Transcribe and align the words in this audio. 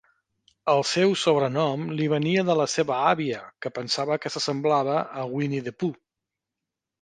El 0.71 0.79
seu 0.91 1.11
sobrenom 1.23 1.83
li 1.99 2.07
venia 2.13 2.45
de 2.47 2.55
la 2.61 2.65
seva 2.77 2.95
àvia, 3.11 3.43
que 3.67 3.73
pensava 3.77 4.19
que 4.25 4.33
s'assemblava 4.37 4.97
a 5.21 5.27
Winnie 5.35 5.67
the 5.69 5.77
Pooh. 5.85 5.95